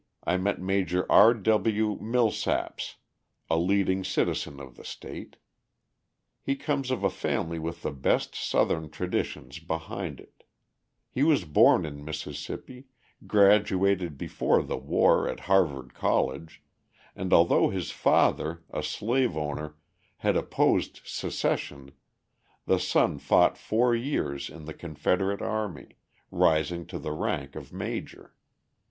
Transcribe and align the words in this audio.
I 0.23 0.35
met 0.37 0.59
Major 0.59 1.05
R. 1.11 1.35
W. 1.35 1.99
Millsaps, 2.01 2.95
a 3.51 3.57
leading 3.59 4.03
citizen 4.03 4.59
of 4.59 4.75
the 4.75 4.83
state. 4.83 5.35
He 6.41 6.55
comes 6.55 6.89
of 6.89 7.03
a 7.03 7.09
family 7.11 7.59
with 7.59 7.83
the 7.83 7.91
best 7.91 8.33
Southern 8.33 8.89
traditions 8.89 9.59
behind 9.59 10.19
it; 10.19 10.43
he 11.11 11.21
was 11.21 11.45
born 11.45 11.85
in 11.85 12.03
Mississippi, 12.03 12.87
graduated 13.27 14.17
before 14.17 14.63
the 14.63 14.75
war 14.75 15.29
at 15.29 15.41
Harvard 15.41 15.93
College, 15.93 16.63
and 17.15 17.31
although 17.31 17.69
his 17.69 17.91
father, 17.91 18.63
a 18.71 18.81
slave 18.81 19.37
owner, 19.37 19.75
had 20.17 20.35
opposed 20.35 21.01
secession, 21.03 21.91
the 22.65 22.79
son 22.79 23.19
fought 23.19 23.55
four 23.55 23.93
years 23.95 24.49
in 24.49 24.65
the 24.65 24.73
Confederate 24.73 25.43
army, 25.43 25.89
rising 26.31 26.87
to 26.87 26.97
the 26.97 27.11
rank 27.11 27.55
of 27.55 27.71
Major. 27.71 28.33